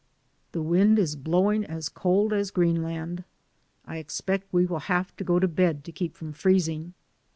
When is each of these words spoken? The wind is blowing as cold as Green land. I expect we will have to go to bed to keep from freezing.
The 0.53 0.63
wind 0.63 0.97
is 0.97 1.15
blowing 1.15 1.63
as 1.63 1.87
cold 1.87 2.33
as 2.33 2.49
Green 2.49 2.81
land. 2.81 3.23
I 3.85 3.97
expect 3.97 4.51
we 4.51 4.65
will 4.65 4.79
have 4.89 5.15
to 5.17 5.23
go 5.23 5.37
to 5.37 5.47
bed 5.47 5.83
to 5.83 5.91
keep 5.91 6.15
from 6.15 6.33
freezing. 6.33 6.95